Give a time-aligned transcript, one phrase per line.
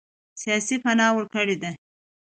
[0.41, 1.71] سیاسي پناه ورکړې ده.